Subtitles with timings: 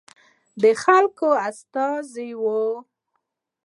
[0.61, 2.61] د خلکو استازي وو.